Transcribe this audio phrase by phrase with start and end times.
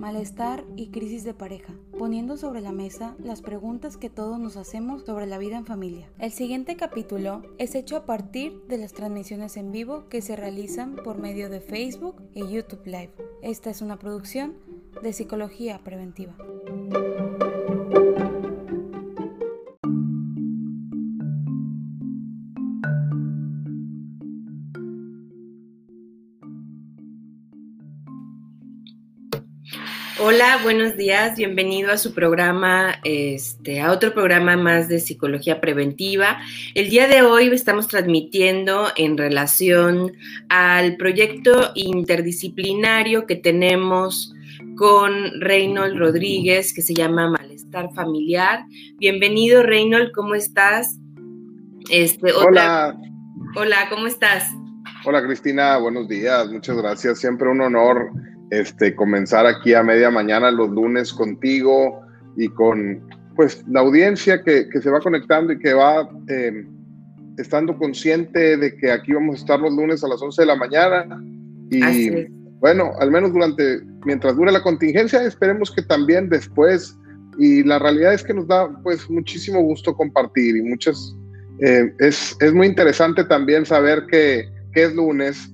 [0.00, 5.04] malestar y crisis de pareja, poniendo sobre la mesa las preguntas que todos nos hacemos
[5.04, 6.10] sobre la vida en familia.
[6.18, 10.96] El siguiente capítulo es hecho a partir de las transmisiones en vivo que se realizan
[10.96, 13.12] por medio de Facebook y YouTube Live.
[13.42, 14.56] Esta es una producción
[15.02, 16.34] de Psicología Preventiva.
[30.62, 36.38] Buenos días, bienvenido a su programa, este, a otro programa más de psicología preventiva.
[36.74, 40.12] El día de hoy estamos transmitiendo en relación
[40.48, 44.34] al proyecto interdisciplinario que tenemos
[44.76, 48.64] con Reynold Rodríguez, que se llama Malestar Familiar.
[48.98, 50.98] Bienvenido, Reynold, ¿cómo estás?
[51.90, 52.98] Este, Hola.
[53.56, 54.50] Hola, ¿cómo estás?
[55.06, 57.18] Hola, Cristina, buenos días, muchas gracias.
[57.18, 58.10] Siempre un honor
[58.50, 62.00] este, comenzar aquí a media mañana los lunes contigo
[62.36, 63.00] y con
[63.36, 66.68] pues la audiencia que, se va conectando y que va em,
[67.38, 70.56] estando consciente de que aquí vamos a estar los lunes a las 11 de la
[70.56, 71.06] mañana
[71.70, 72.28] y
[72.60, 76.96] bueno, al menos durante, mientras dure la contingencia, esperemos que también después.
[77.38, 81.16] Y la realidad es que nos da pues muchísimo gusto compartir y muchas,
[81.60, 85.50] eh, es, es muy interesante también saber que, que es lunes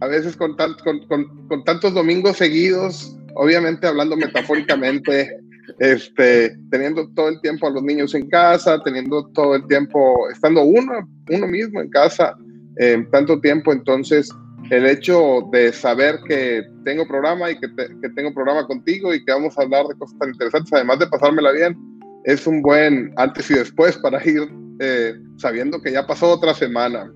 [0.00, 5.38] a veces con, con, tantos domingos seguidos, obviamente hablando metafóricamente,
[5.78, 10.62] este, teniendo todo el tiempo a los niños en casa, teniendo todo el tiempo, estando
[10.62, 12.36] uno, uno mismo en casa,
[12.78, 14.28] eh, tanto tiempo, entonces
[14.70, 17.68] el hecho de saber que tengo programa y que,
[18.00, 21.06] que, tengo programa contigo y que vamos a hablar de cosas tan interesantes, además de
[21.06, 21.76] pasármela bien,
[22.24, 24.48] es un buen antes y después para ir
[24.80, 27.12] eh, sabiendo que ya pasó otra semana.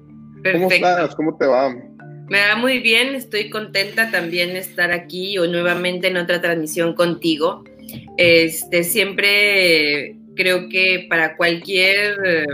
[0.53, 1.15] ¿Cómo estás?
[1.17, 1.75] ¿Cómo te va?
[2.29, 6.95] Me va muy bien, estoy contenta también de estar aquí o nuevamente en otra transmisión
[6.95, 7.65] contigo.
[8.19, 12.47] Este, siempre creo que para cualquier,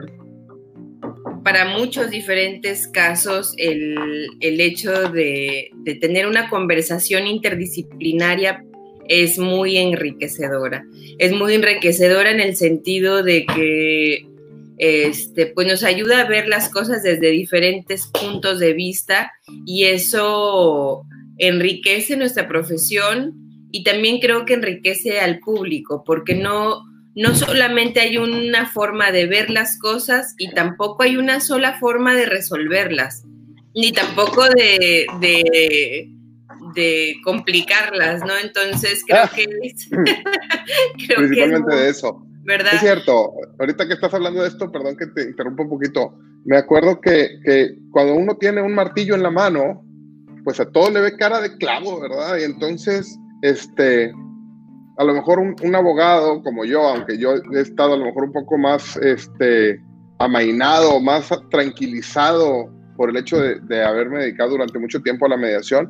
[1.42, 8.64] para muchos diferentes casos, el, hecho de, de tener una conversación interdisciplinaria
[9.08, 10.84] es muy enriquecedora.
[11.18, 14.33] Es muy enriquecedora en el sentido de que
[14.78, 19.32] este, pues nos ayuda a ver las cosas desde diferentes puntos de vista
[19.66, 21.04] y eso
[21.38, 23.34] enriquece nuestra profesión
[23.70, 26.84] y también creo que enriquece al público, porque no,
[27.16, 32.14] no solamente hay una forma de ver las cosas y tampoco hay una sola forma
[32.14, 33.24] de resolverlas,
[33.74, 35.06] ni tampoco de,
[36.74, 38.36] de, complicarlas, ¿no?
[38.42, 39.30] Entonces creo ah.
[39.34, 39.44] que
[41.16, 42.24] Principalmente de eso.
[42.46, 46.58] Es cierto, ahorita que estás hablando de esto, perdón que te interrumpa un poquito, me
[46.58, 49.82] acuerdo que, que, cuando uno tiene un martillo en la mano,
[50.44, 52.36] pues a todo le ve cara de clavo, ¿verdad?
[52.38, 54.12] Y entonces, este,
[54.98, 58.32] a lo mejor un, abogado como yo, aunque yo he estado a lo mejor un
[58.32, 59.80] poco más, este,
[60.18, 65.36] amainado, más tranquilizado por el hecho de, de haberme dedicado durante mucho tiempo a la
[65.38, 65.88] mediación,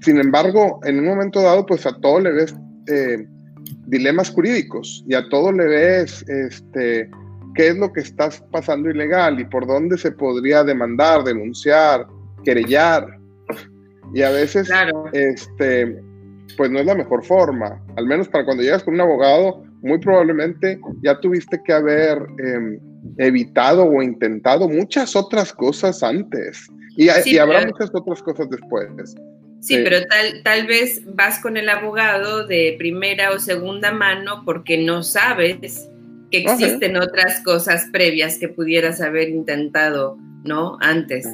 [0.00, 2.54] sin embargo, en un momento dado, pues a todo le ves...
[2.86, 3.26] Eh,
[3.86, 7.10] dilemas jurídicos y a todo le ves este,
[7.54, 12.06] qué es lo que está pasando ilegal y por dónde se podría demandar, denunciar,
[12.44, 13.06] querellar.
[14.14, 14.68] Y a veces,
[15.12, 16.02] este,
[16.56, 17.80] pues no es la mejor forma.
[17.96, 22.78] Al menos para cuando llegas con un abogado, muy probablemente ya tuviste que haber em,
[23.18, 26.66] evitado o intentado muchas otras cosas antes.
[26.96, 29.14] Y, y habrá muchas otras cosas después.
[29.60, 34.78] Sí, pero tal, tal vez vas con el abogado de primera o segunda mano porque
[34.78, 35.86] no sabes
[36.30, 40.78] que existen otras cosas previas que pudieras haber intentado, ¿no?
[40.80, 41.26] Antes.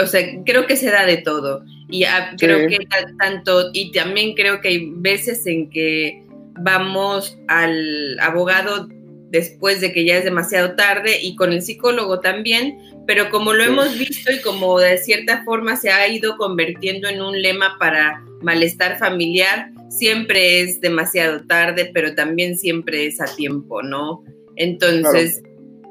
[0.00, 1.64] O sea, creo que se da de todo.
[1.90, 2.04] Y
[2.38, 2.78] creo que
[3.18, 6.24] tanto, y también creo que hay veces en que
[6.60, 8.88] vamos al abogado
[9.34, 13.64] después de que ya es demasiado tarde y con el psicólogo también, pero como lo
[13.64, 18.24] hemos visto y como de cierta forma se ha ido convirtiendo en un lema para
[18.42, 24.22] malestar familiar, siempre es demasiado tarde, pero también siempre es a tiempo, ¿no?
[24.54, 25.42] Entonces,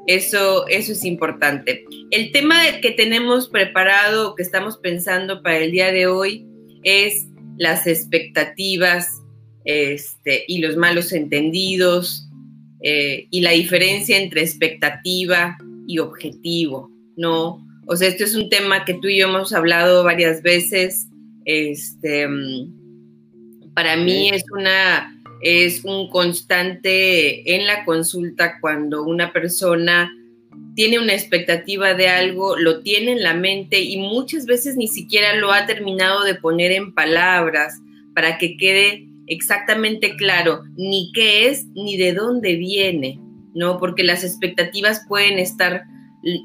[0.06, 1.84] eso, eso es importante.
[2.10, 6.46] El tema que tenemos preparado, que estamos pensando para el día de hoy,
[6.82, 7.26] es
[7.58, 9.20] las expectativas
[9.66, 12.30] este, y los malos entendidos
[12.84, 16.90] eh, y la diferencia entre expectativa y objetivo.
[17.16, 17.66] ¿no?
[17.86, 21.08] O sea, esto es un tema que tú y yo hemos hablado varias veces.
[21.44, 22.28] Este,
[23.74, 25.10] para mí es una
[25.42, 30.10] es un constante en la consulta cuando una persona
[30.74, 35.36] tiene una expectativa de algo, lo tiene en la mente y muchas veces ni siquiera
[35.36, 37.74] lo ha terminado de poner en palabras
[38.14, 43.20] para que quede exactamente claro ni qué es ni de dónde viene,
[43.54, 43.78] ¿no?
[43.78, 45.84] Porque las expectativas pueden estar,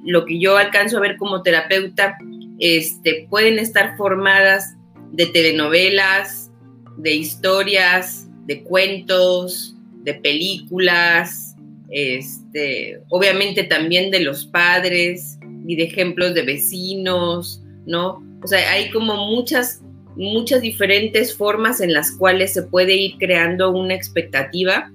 [0.06, 2.18] lo que yo alcanzo a ver como terapeuta,
[2.60, 4.76] este, pueden estar formadas
[5.12, 6.52] de telenovelas,
[6.98, 11.56] de historias, de cuentos, de películas,
[11.90, 15.38] este, obviamente también de los padres
[15.68, 18.24] y de ejemplos de vecinos, ¿no?
[18.44, 19.82] O sea, hay como muchas,
[20.20, 24.92] muchas diferentes formas en las cuales se puede ir creando una expectativa.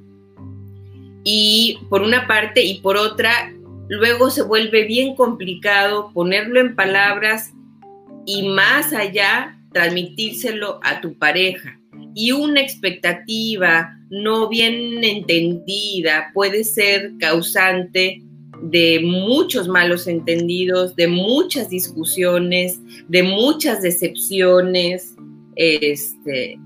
[1.25, 3.50] Y por una parte y por otra,
[3.88, 7.55] luego se vuelve bien complicado ponerlo en palabras
[8.26, 11.81] y más allá transmitírselo a tu pareja.
[12.15, 18.23] Y una expectativa no bien entendida puede ser causante
[18.62, 22.79] de muchos malos entendidos, de muchas discusiones,
[23.09, 25.14] de muchas decepciones,
[25.56, 26.59] este,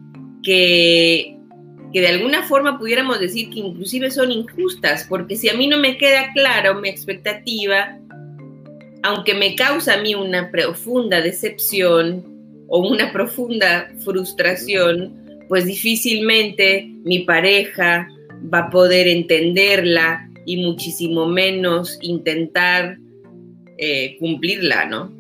[0.43, 1.37] que,
[1.93, 5.97] de alguna forma pudiéramos decir que inclusive son injustas, porque si a mí no me
[5.97, 7.99] queda clara mi expectativa,
[9.03, 12.25] aunque me causa a mí una profunda decepción
[12.69, 15.15] o una profunda frustración,
[15.49, 18.09] pues difícilmente mi pareja
[18.53, 22.99] va a poder entenderla y muchísimo menos intentar
[23.79, 25.13] eh, cumplirla, ¿no?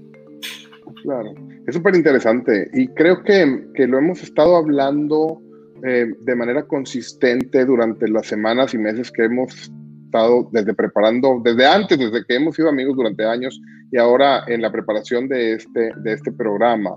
[1.02, 5.38] Claro, es súper interesante y creo que, que, lo hemos estado hablando
[5.84, 9.70] eh, de manera consistente durante las semanas y meses que hemos
[10.06, 13.60] estado desde preparando, desde antes, desde que hemos sido amigos durante años
[13.92, 16.96] y ahora en la preparación de este, de este programa.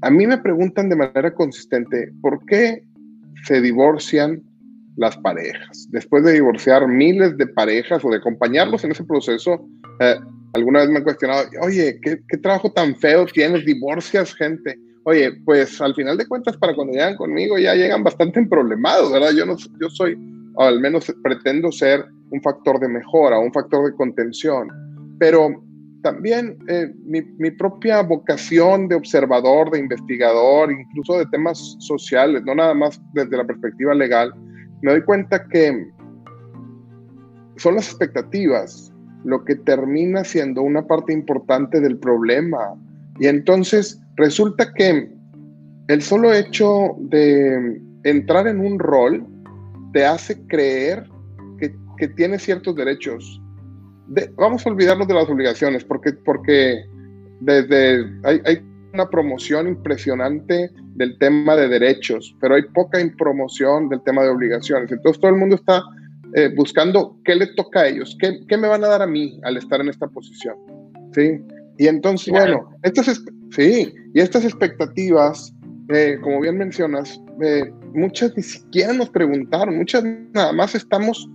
[0.00, 2.82] A mí me preguntan de manera consistente, ¿por qué
[3.44, 4.42] se divorcian
[4.96, 5.86] las parejas?
[5.92, 9.64] Después de divorciar miles de parejas o de acompañarlos en ese proceso,
[10.00, 10.16] eh,
[10.54, 13.64] alguna vez me han cuestionado, oye, ¿qué, ¿qué, trabajo tan feo tienes?
[13.64, 14.78] Divorcias gente.
[15.04, 19.32] Oye, pues al final de cuentas, para cuando llegan conmigo ya llegan bastante problemados, ¿verdad?
[19.32, 20.16] Yo, no, yo soy,
[20.54, 24.68] o al menos pretendo ser un factor de mejora, un factor de contención,
[25.18, 25.50] pero
[26.02, 32.54] también eh, mi, mi, propia vocación de observador, de investigador, incluso de temas sociales, no
[32.54, 34.32] nada más desde la perspectiva legal,
[34.82, 35.86] me doy cuenta que
[37.56, 38.91] son las expectativas
[39.24, 42.74] lo que termina siendo una parte importante del problema.
[43.18, 45.10] Y entonces resulta que
[45.88, 49.26] el solo hecho de entrar en un rol
[49.92, 51.04] te hace creer
[51.58, 53.42] que, que tienes ciertos derechos
[54.36, 56.84] vamos a olvidarnos de las obligaciones, porque, porque
[57.40, 64.02] desde hay, hay, una promoción impresionante del tema de derechos, pero hay poca promoción del
[64.02, 64.92] tema de obligaciones.
[64.92, 65.82] Entonces todo el mundo está
[66.34, 69.38] eh, buscando qué le toca a ellos, qué, qué, me van a dar a mí
[69.42, 70.56] al estar en esta posición.
[71.14, 71.40] ¿sí?
[71.78, 75.54] Y entonces, bueno, estas, sí, y estas expectativas,
[75.90, 81.28] eh, como bien mencionas, eh, muchas ni siquiera nos preguntaron, muchas nada más estamos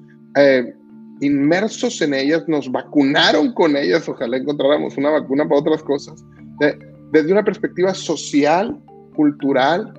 [1.19, 6.23] inmersos en ellas, nos vacunaron con ellas, ojalá encontráramos una vacuna para otras cosas,
[7.11, 8.79] desde una perspectiva social,
[9.15, 9.93] cultural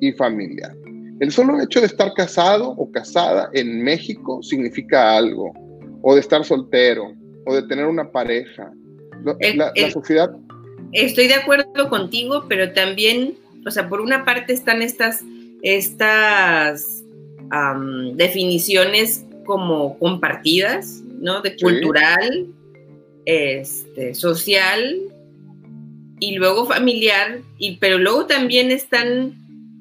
[0.00, 0.72] y familiar.
[1.20, 5.52] El solo hecho de estar casado o casada en México significa algo,
[6.00, 7.14] o de estar soltero,
[7.44, 8.72] o de tener una pareja.
[9.54, 10.30] La, sociedad...
[10.92, 13.34] Estoy de acuerdo contigo, pero también,
[13.66, 15.22] o sea, por una parte están estas,
[15.62, 17.04] estas
[18.14, 21.42] definiciones como compartidas, ¿no?
[21.42, 22.46] De cultural,
[23.26, 24.96] este, social
[26.18, 29.39] y luego familiar, y, pero luego también están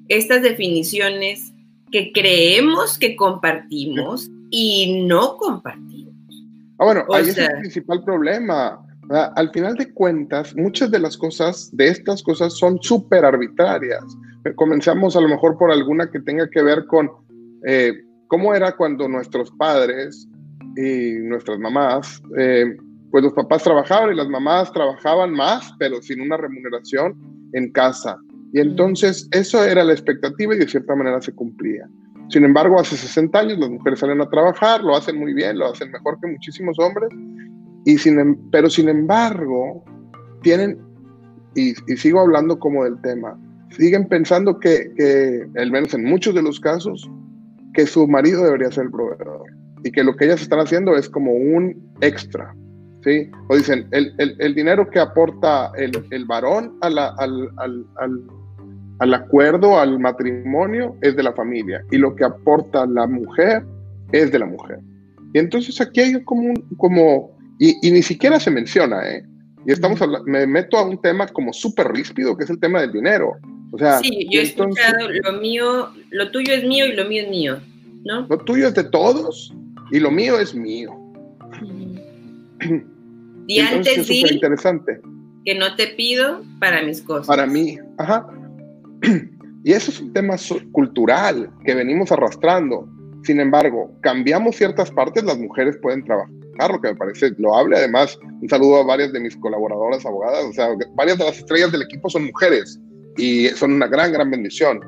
[0.10, 1.54] estas definiciones
[1.92, 6.10] que creemos que compartimos y no compartimos.
[6.80, 8.80] Ah, bueno, ahí es el principal problema.
[9.10, 14.04] Al final de cuentas, muchas de las cosas, de estas cosas, son súper arbitrarias.
[14.56, 17.10] Comenzamos a lo mejor por alguna que tenga que ver con
[17.66, 17.94] eh,
[18.28, 20.28] cómo era cuando nuestros padres
[20.78, 22.78] y nuestras mamás, eh,
[23.12, 27.16] pues los papás trabajaban y las mamás trabajaban más, pero sin una remuneración
[27.54, 28.18] en casa.
[28.54, 31.88] Y entonces eso era la expectativa y de cierta manera se cumplía.
[32.30, 35.68] Sin embargo, hace 60 años las mujeres salen a trabajar, lo hacen muy bien, lo
[35.68, 37.10] hacen mejor que muchísimos hombres,
[37.86, 39.84] y sin, em, pero sin embargo,
[40.44, 40.78] tienen,
[41.56, 43.38] y, y sigo hablando como del tema,
[43.72, 47.10] siguen pensando que, que, al menos en muchos de los casos,
[47.74, 49.44] que su marido debería ser el proveedor
[49.84, 52.54] y que lo que ellas están haciendo es como un extra,
[53.04, 53.30] ¿sí?
[53.48, 58.28] O dicen, el, el, el dinero que aporta el, el varón al, al, al,
[59.00, 63.64] al, acuerdo, al matrimonio, es de la familia y lo que aporta la mujer
[64.12, 64.80] es de la mujer.
[65.34, 69.24] Y entonces aquí hay como un, como, y, y ni siquiera se menciona, ¿eh?
[69.66, 72.92] Y estamos me meto a un tema como súper ríspido, que es el tema del
[72.92, 73.34] dinero.
[73.72, 77.24] O sea, sí, yo he escuchado, lo mío, lo tuyo es mío y lo mío
[77.24, 77.60] es mío,
[78.04, 78.26] ¿no?
[78.28, 79.54] Lo tuyo es de todos
[79.92, 80.92] y lo mío es mío.
[83.48, 85.02] Y antes di interesante.
[85.44, 87.26] que no te pido para mis cosas.
[87.26, 88.28] Para mí, ajá.
[89.64, 90.36] Y eso es un tema
[90.72, 92.88] cultural que venimos arrastrando.
[93.24, 97.78] Sin embargo, cambiamos ciertas partes, las mujeres pueden trabajar, lo que me parece loable.
[97.78, 101.72] Además, un saludo a varias de mis colaboradoras abogadas, o sea, varias de las estrellas
[101.72, 102.80] del equipo son mujeres
[103.18, 104.80] y son una gran, gran bendición.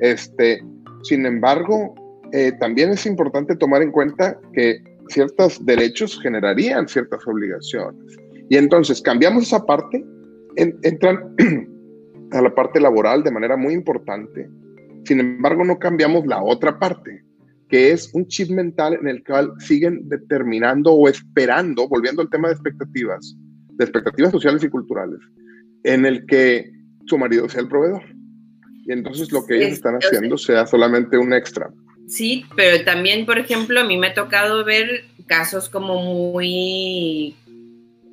[0.00, 0.60] Este,
[1.04, 1.94] sin embargo,
[2.32, 8.16] eh, también es importante tomar en cuenta que ciertos derechos generarían ciertas obligaciones.
[8.50, 10.04] Y entonces cambiamos esa parte,
[10.56, 11.36] entran
[12.32, 14.48] a la parte laboral de manera muy importante.
[15.04, 17.22] Sin embargo, no cambiamos la otra parte,
[17.68, 22.48] que es un chip mental en el cual siguen determinando o esperando, volviendo al tema
[22.48, 23.36] de expectativas,
[23.70, 25.20] de expectativas sociales y culturales,
[25.84, 26.70] en el que
[27.06, 28.02] su marido sea el proveedor.
[28.84, 31.70] Y entonces lo que ellos están haciendo sea solamente un extra.
[32.08, 37.34] Sí, pero también, por ejemplo, a mí me ha tocado ver casos como muy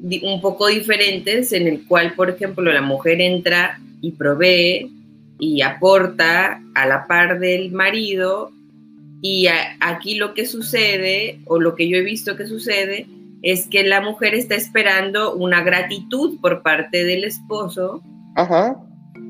[0.02, 4.92] un poco diferentes en el cual, por ejemplo, la mujer entra y provee
[5.40, 8.52] y aporta a la par del marido
[9.22, 9.48] y
[9.80, 13.08] aquí lo que sucede o lo que yo he visto que sucede
[13.42, 18.04] es que la mujer está esperando una gratitud por parte del esposo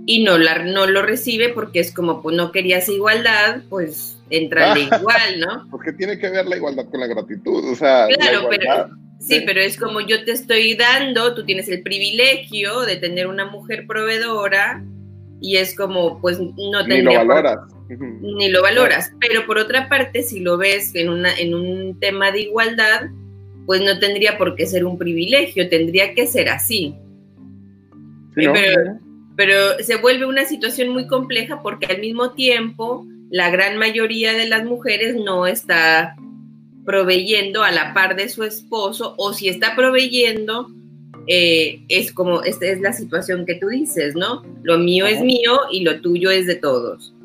[0.07, 4.77] y no, la, no lo recibe porque es como, pues no querías igualdad, pues entra
[4.79, 5.67] igual, ¿no?
[5.69, 8.07] Porque tiene que ver la igualdad con la gratitud, o sea.
[8.07, 8.89] Claro, pero
[9.25, 13.45] sí, pero es como yo te estoy dando, tú tienes el privilegio de tener una
[13.45, 14.83] mujer proveedora
[15.41, 17.03] y es como, pues no tendría.
[17.03, 17.59] Ni lo valoras.
[17.89, 19.11] Ni lo valoras.
[19.19, 23.09] Pero por otra parte, si lo ves en, una, en un tema de igualdad,
[23.65, 26.95] pues no tendría por qué ser un privilegio, tendría que ser así.
[28.33, 28.53] pero,
[29.35, 34.47] pero se vuelve una situación muy compleja porque al mismo tiempo la gran mayoría de
[34.47, 36.15] las mujeres no está
[36.85, 40.67] proveyendo a la par de su esposo o si está proveyendo,
[41.27, 44.43] eh, es como, esta es la situación que tú dices, ¿no?
[44.63, 47.15] Lo mío es mío y lo tuyo es de todos.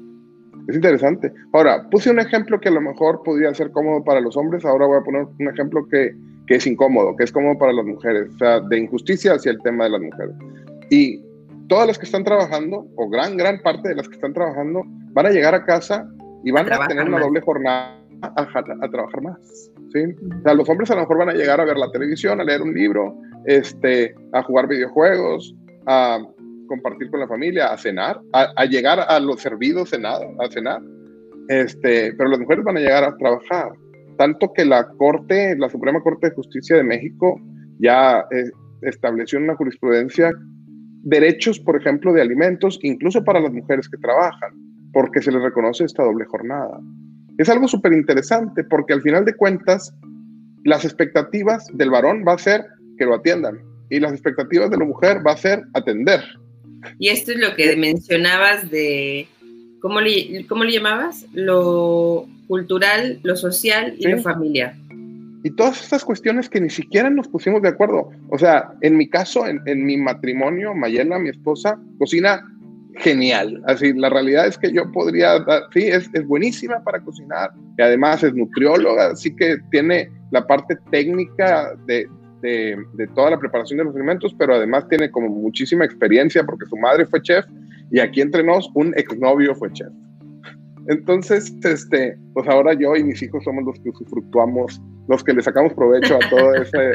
[0.68, 1.32] Es interesante.
[1.52, 4.86] Ahora, puse un ejemplo que a lo mejor podría ser cómodo para los hombres, ahora
[4.86, 6.14] voy a poner un ejemplo que,
[6.46, 9.58] que es incómodo, que es cómodo para las mujeres, o sea, de injusticia hacia el
[9.62, 10.34] tema de las mujeres.
[10.90, 11.20] Y
[11.68, 15.26] todas las que están trabajando, o gran, gran parte de las que están trabajando, van
[15.26, 16.08] a llegar a casa
[16.44, 19.70] y van a, tener una doble jornada a, trabajar más.
[19.92, 20.00] ¿sí?
[20.02, 22.44] O sea, los hombres a lo mejor van a llegar a ver la televisión, a
[22.44, 25.54] leer un libro, este, a jugar videojuegos,
[25.86, 26.18] a
[26.68, 30.82] compartir con la familia, a cenar, a, llegar a los servidos cenar, a cenar.
[31.48, 33.72] Este, pero las mujeres van a llegar a trabajar.
[34.18, 37.40] Tanto que la Corte, la Suprema Corte de Justicia de México,
[37.78, 38.50] ya eh,
[38.82, 40.30] estableció una jurisprudencia
[41.02, 44.52] derechos, por ejemplo, de alimentos, incluso para las mujeres que trabajan,
[44.92, 46.80] porque se les reconoce esta doble jornada.
[47.38, 49.94] Es algo súper interesante porque al final de cuentas,
[50.64, 52.66] las expectativas del varón va a ser
[52.98, 56.22] que lo atiendan y las expectativas de la mujer va a ser atender.
[56.98, 59.28] Y esto es lo que mencionabas de,
[59.80, 61.26] ¿cómo le, cómo le llamabas?
[61.32, 64.74] Lo cultural, lo social y lo familiar
[65.42, 68.10] y todas estas cuestiones que ni siquiera nos pusimos de acuerdo.
[68.28, 72.42] O sea, en mi caso, en, mi matrimonio, Mayela, mi esposa, cocina
[72.96, 73.62] genial.
[73.66, 78.22] Así, la realidad es que yo podría, sí, es, es, buenísima para cocinar y además
[78.22, 82.08] es nutrióloga, así que tiene la parte técnica de,
[82.42, 86.66] de, de, toda la preparación de los alimentos, pero además tiene como muchísima experiencia porque
[86.66, 87.44] su madre fue chef
[87.90, 89.92] y aquí entre nos un exnovio fue chef.
[90.88, 95.42] Entonces, este, pues ahora yo y mis hijos somos los que usufructuamos, los que le
[95.42, 96.92] sacamos provecho a, todo ese,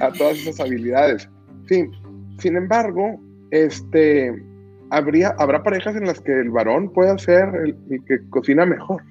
[0.00, 1.28] a todas esas habilidades.
[1.68, 1.84] Sí,
[2.38, 4.32] sin embargo, este,
[4.90, 9.02] habría, habrá parejas en las que el varón pueda ser el, que cocina mejor,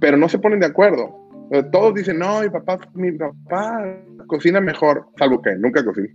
[0.00, 1.14] pero no se ponen de acuerdo.
[1.50, 6.08] Eh, todos dicen, no, mi papá, mi papá cocina mejor, salvo que nunca cocina.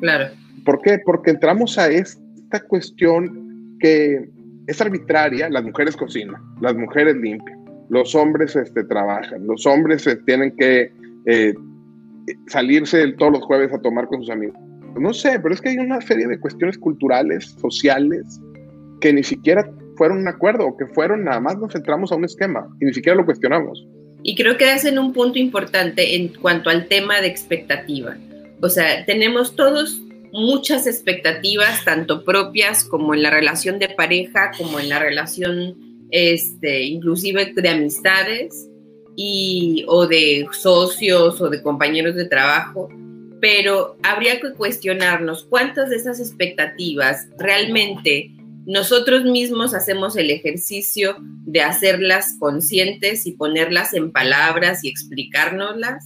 [0.00, 0.26] Claro.
[0.64, 1.00] ¿Por qué?
[1.04, 4.28] Porque entramos a esta cuestión que
[4.66, 10.16] es arbitraria, las mujeres cocinan, las mujeres limpian, los hombres este, trabajan, los hombres eh,
[10.26, 10.92] tienen que
[11.26, 11.54] eh,
[12.46, 14.56] salirse todos los jueves a tomar con sus amigos.
[14.98, 18.40] No sé, pero es que hay una serie de cuestiones culturales, sociales,
[19.00, 22.24] que ni siquiera fueron un acuerdo, o que fueron nada más nos centramos a un
[22.24, 23.86] esquema y ni siquiera lo cuestionamos.
[24.22, 28.16] Y creo que hacen un punto importante en cuanto al tema de expectativa.
[28.60, 34.78] O sea, tenemos todos muchas expectativas, tanto propias como en la relación de pareja, como
[34.78, 35.76] en la relación
[36.10, 38.68] este, inclusive de amistades
[39.16, 42.88] y, o de socios o de compañeros de trabajo,
[43.40, 48.32] pero habría que cuestionarnos cuántas de esas expectativas realmente
[48.66, 56.04] nosotros mismos hacemos el ejercicio de hacerlas conscientes y ponerlas en palabras y explicárnoslas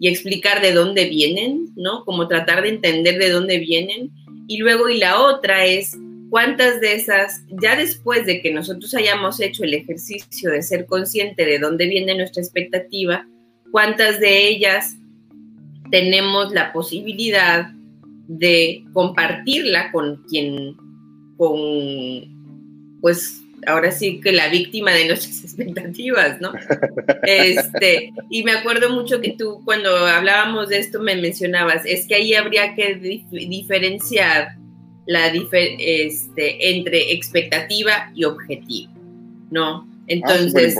[0.00, 2.04] y explicar de dónde vienen, ¿no?
[2.04, 4.10] Como tratar de entender de dónde vienen.
[4.48, 5.96] Y luego, y la otra es
[6.30, 11.44] cuántas de esas, ya después de que nosotros hayamos hecho el ejercicio de ser consciente
[11.44, 13.26] de dónde viene nuestra expectativa,
[13.70, 14.96] cuántas de ellas
[15.92, 17.70] tenemos la posibilidad
[18.26, 20.74] de compartirla con quien,
[21.36, 26.52] con, pues ahora sí que la víctima de nuestras expectativas, ¿no?
[27.24, 32.14] Este, y me acuerdo mucho que tú cuando hablábamos de esto me mencionabas, es que
[32.14, 32.94] ahí habría que
[33.30, 34.56] diferenciar
[35.04, 38.92] la este, entre expectativa y objetivo,
[39.50, 39.91] ¿no?
[40.08, 40.76] Entonces,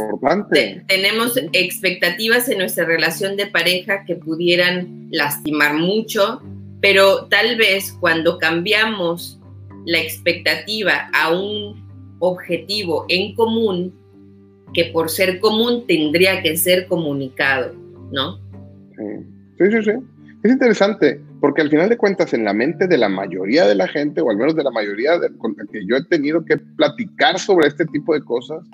[0.88, 6.42] tenemos expectativas en nuestra relación de pareja que pudieran lastimar mucho,
[6.80, 9.38] pero tal vez cuando cambiamos
[9.86, 13.94] la expectativa a un objetivo en común,
[14.74, 17.74] que por ser común tendría que ser comunicado,
[18.10, 18.38] ¿no?
[19.58, 19.92] Sí, sí, sí.
[20.42, 23.86] Es interesante, porque al final de cuentas, en la mente de la mayoría de la
[23.86, 26.56] gente, o al menos de la mayoría de, con la que yo he tenido que
[26.56, 28.64] platicar sobre este tipo de cosas,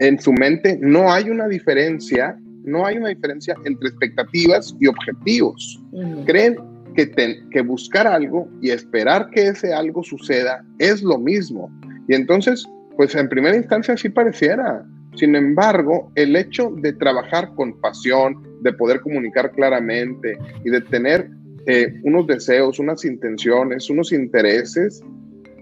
[0.00, 5.80] en su mente no hay una diferencia, no hay una diferencia entre expectativas y objetivos.
[6.26, 6.56] Creen
[6.96, 7.10] que,
[7.50, 11.70] que buscar algo y esperar que ese algo suceda es lo mismo.
[12.08, 12.64] Y entonces,
[12.96, 14.84] pues en primera instancia sí pareciera.
[15.16, 21.30] Sin embargo, el hecho de trabajar con pasión, de poder comunicar claramente y de tener
[21.66, 25.02] eh, unos deseos, unas intenciones, unos intereses,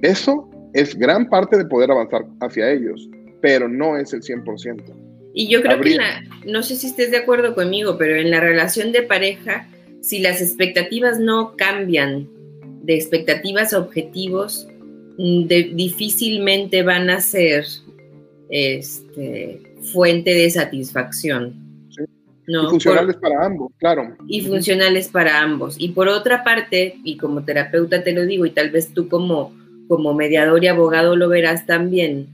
[0.00, 3.10] eso es gran parte de poder avanzar hacia ellos
[3.42, 4.94] pero no es el 100%.
[5.34, 5.99] Y yo creo que,
[6.46, 9.68] no sé si estés de acuerdo conmigo, pero en la relación de pareja,
[10.00, 12.28] si las expectativas no cambian
[12.82, 14.68] de expectativas a objetivos,
[15.18, 17.64] mm, difícilmente van a ser
[18.50, 19.61] este,
[19.92, 21.61] fuente de satisfacción.
[22.44, 24.16] y funcionales para ambos, claro.
[24.28, 25.76] Y funcionales para ambos.
[25.78, 29.55] Y por otra parte, y como terapeuta te lo digo, y tal vez tú como,
[29.88, 32.26] como mediador y abogado lo verás también,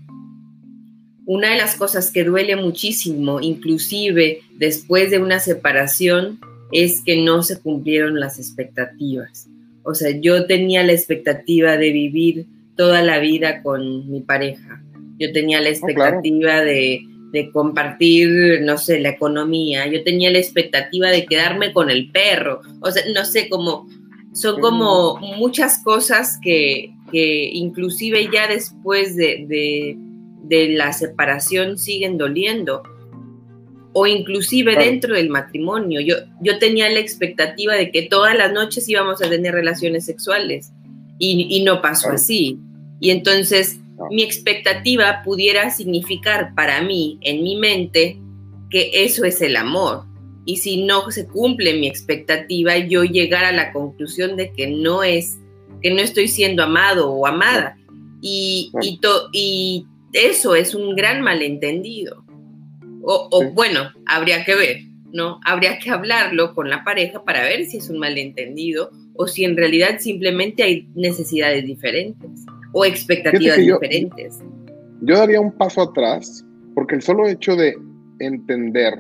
[1.29, 6.41] una de las cosas que duele muchísimo, inclusive después de una separación,
[6.73, 9.47] es que no se cumplieron las expectativas.
[9.83, 14.83] O sea, yo tenía la expectativa de vivir toda la vida con mi pareja.
[15.19, 19.87] Yo tenía la oh, expectativa de, de, compartir, no sé, la economía.
[19.87, 22.63] Yo tenía la expectativa de quedarme con el perro.
[22.81, 23.87] O sea, no sé, como
[24.33, 30.08] son como muchas cosas que, que inclusive ya después de, de
[30.43, 32.83] de la separación siguen doliendo
[33.93, 36.01] o inclusive dentro del matrimonio.
[36.01, 40.73] Yo, yo tenía la expectativa de que todas las noches íbamos a tener relaciones sexuales
[41.19, 42.59] y, no pasó así.
[43.01, 48.21] Y entonces mi expectativa pudiera significar para mí, en mi mente,
[48.71, 50.05] que eso es el amor.
[50.45, 55.03] Y si no se cumple mi expectativa, yo llegar a la conclusión de que no
[55.03, 55.39] es,
[55.83, 57.77] que no estoy siendo amado o amada.
[58.21, 59.01] Y, y,
[59.33, 62.25] y eso es un gran malentendido.
[63.03, 64.81] O, bueno, habría que ver,
[65.13, 65.41] ¿no?
[65.47, 69.57] Habría que hablarlo con la pareja para ver si es un malentendido o si en
[69.57, 74.41] realidad simplemente hay necesidades diferentes o expectativas diferentes.
[75.01, 76.45] Yo daría un paso atrás
[76.75, 77.75] porque el solo hecho de
[78.19, 78.95] entender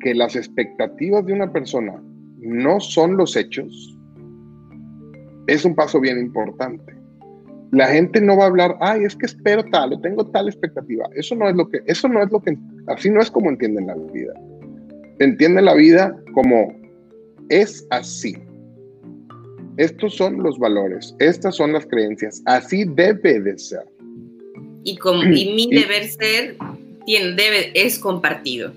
[0.00, 2.02] que las expectativas de una persona
[2.38, 3.98] no son los hechos
[5.46, 6.97] es un paso bien importante
[7.70, 11.06] la gente no va a hablar, ay, es que espero tal, o tengo tal expectativa.
[11.14, 13.86] Eso no es lo que, eso no es lo que, así no es como entienden
[13.86, 14.32] la vida.
[15.18, 16.74] Entienden la vida como
[17.48, 18.36] es así.
[19.76, 23.84] Estos son los valores, estas son las creencias, así debe de ser.
[24.84, 26.56] Y, con, y mi deber ser
[27.04, 28.72] tiene, debe, es compartido.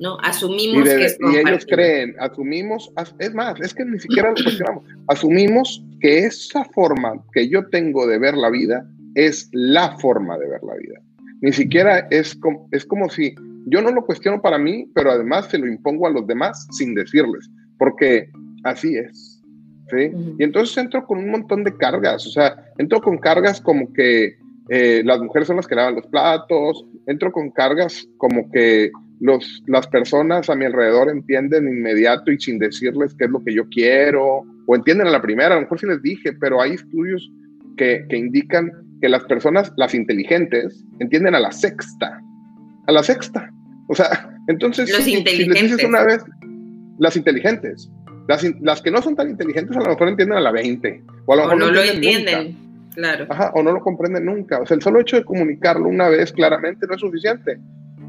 [0.00, 0.18] ¿No?
[0.22, 4.84] Asumimos que es Y ellos creen, asumimos, es más, es que ni siquiera lo cuestionamos,
[5.08, 10.48] asumimos que esa forma que yo tengo de ver la vida es la forma de
[10.48, 11.00] ver la vida.
[11.40, 13.34] Ni siquiera es como, es como si
[13.66, 16.94] yo no lo cuestiono para mí, pero además se lo impongo a los demás sin
[16.94, 18.30] decirles, porque
[18.64, 19.42] así es.
[19.90, 20.10] ¿sí?
[20.38, 24.36] Y entonces entro con un montón de cargas, o sea, entro con cargas como que
[24.68, 29.62] eh, las mujeres son las que lavan los platos, entro con cargas como que los,
[29.66, 33.68] las personas a mi alrededor entienden inmediato y sin decirles qué es lo que yo
[33.68, 37.30] quiero, o entienden a la primera, a lo mejor sí les dije, pero hay estudios
[37.76, 42.20] que, que indican que las personas, las inteligentes, entienden a la sexta,
[42.86, 43.50] a la sexta.
[43.88, 46.24] O sea, entonces, si, les dices una vez,
[46.98, 47.90] las inteligentes,
[48.28, 51.32] las, las, que no son tan inteligentes a lo mejor entienden a la 20, o
[51.32, 52.56] a lo mejor no, lo entienden.
[52.94, 53.26] Claro.
[53.28, 54.60] Ajá, o no lo comprenden nunca.
[54.60, 57.58] O sea, el solo hecho de comunicarlo una vez claramente no es suficiente.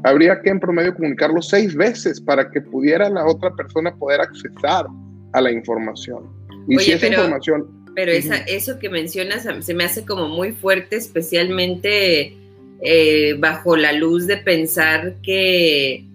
[0.04, 4.86] Habría que en promedio comunicarlo seis veces para que pudiera la otra persona poder accesar
[5.32, 6.24] a la información.
[6.68, 7.66] Y si esa información...
[7.94, 12.36] Pero esa, eso que mencionas se me hace como muy fuerte, especialmente
[12.82, 16.06] eh, bajo la luz de pensar que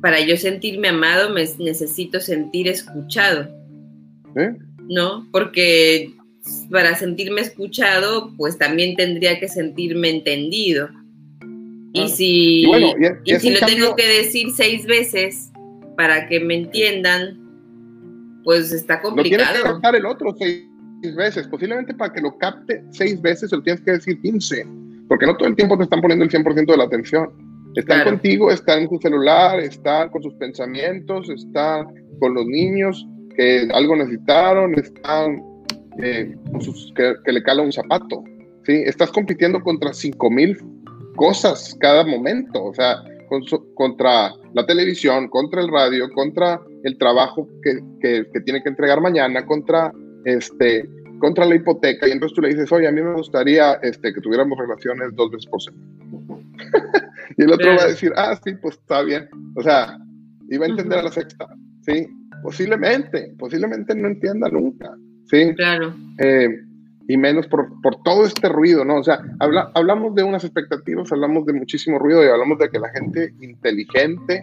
[0.00, 3.48] para yo sentirme amado me necesito sentir escuchado.
[4.36, 4.54] ¿Eh?
[4.88, 5.26] ¿No?
[5.32, 6.14] Porque
[6.70, 10.88] para sentirme escuchado, pues también tendría que sentirme entendido.
[11.94, 12.64] Y si,
[13.24, 15.52] y si lo tengo que decir seis veces
[15.96, 17.38] para que me entiendan,
[18.42, 19.44] pues está complicado.
[19.44, 20.66] Lo tienes que captar el otro seis
[21.16, 21.46] veces.
[21.46, 24.66] Posiblemente para que lo capte seis veces, se lo tienes que decir 15.
[25.08, 27.30] Porque no todo el tiempo te están poniendo el 100% de la atención.
[27.76, 31.86] Están contigo, están en tu celular, están con sus pensamientos, están
[32.18, 35.42] con los niños que algo necesitaron, están
[36.02, 36.34] eh,
[36.96, 38.24] que, le cala un zapato.
[38.64, 38.82] ¿sí?
[38.84, 40.58] Estás compitiendo contra 5000
[41.16, 43.02] cosas cada momento, o sea,
[43.74, 49.44] contra la televisión, contra el radio, contra el trabajo que, que, tiene que entregar mañana,
[49.44, 49.92] contra
[50.24, 54.12] este contra la hipoteca y entonces tú le dices, oye, a mí me gustaría este,
[54.12, 55.84] que tuviéramos relaciones dos veces por semana.
[57.38, 59.28] y el otro va a decir, ah, sí, pues está bien.
[59.56, 59.96] O sea,
[60.50, 61.46] iba a entender a la sexta,
[61.86, 62.06] ¿sí?
[62.42, 64.94] Posiblemente, posiblemente no entienda nunca,
[65.30, 65.54] ¿sí?
[65.54, 65.94] Claro.
[66.18, 66.48] Eh,
[67.06, 68.96] y menos por, por, todo este ruido, ¿no?
[68.96, 72.78] O sea, habla, hablamos de unas expectativas, hablamos de muchísimo ruido y hablamos de que
[72.78, 74.42] la gente inteligente,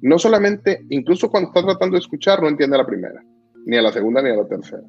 [0.00, 3.22] no solamente, incluso cuando está tratando de escuchar, no entiende a la primera,
[3.66, 4.82] ni a la segunda, ni a la tercera.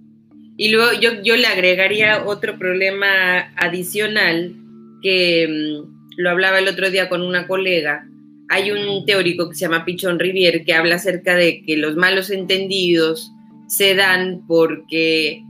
[0.58, 4.56] Y luego yo, yo le agregaría otro problema adicional
[5.02, 8.08] que mm, lo hablaba el otro día con una colega.
[8.50, 12.30] Hay un teórico que se llama Pichon Rivier que habla acerca de que los malos
[12.30, 13.32] entendidos
[13.67, 15.41] se dan porque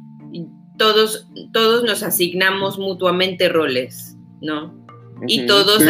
[0.81, 4.75] todos, todos nos asignamos mutuamente roles, ¿no?
[5.27, 5.83] Y, todos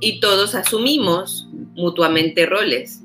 [0.00, 3.02] y todos asumimos mutuamente roles.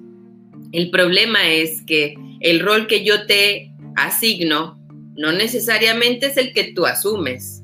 [0.71, 4.79] El problema es que el rol que yo te asigno
[5.17, 7.63] no necesariamente es el que tú asumes.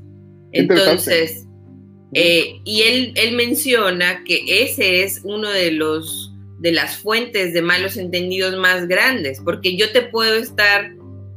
[0.52, 1.46] Entonces,
[2.13, 7.62] eh, y él, él menciona que ese es uno de los de las fuentes de
[7.62, 10.94] malos entendidos más grandes, porque yo te puedo estar,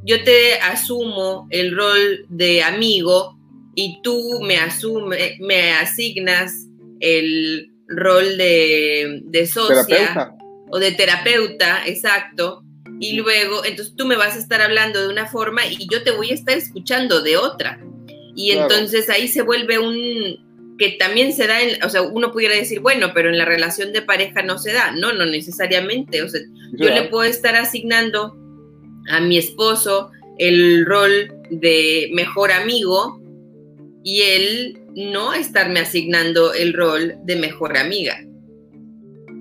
[0.08, 3.38] yo te asumo el rol de amigo
[3.74, 6.52] y tú me asume, me asignas
[7.00, 10.34] el rol de, de socia
[10.70, 12.64] o de terapeuta, exacto,
[13.00, 16.10] y luego, entonces tú me vas a estar hablando de una forma y yo te
[16.10, 17.78] voy a estar escuchando de otra.
[18.34, 22.54] Y entonces ahí se vuelve un que también se da, en, o sea, uno pudiera
[22.54, 24.92] decir, bueno, pero en la relación de pareja no se da.
[24.92, 26.22] No, no necesariamente.
[26.22, 26.40] O sea,
[26.72, 28.36] yo le puedo estar asignando
[29.08, 33.20] a mi esposo el rol de mejor amigo
[34.04, 38.16] y él no estarme asignando el rol de mejor amiga.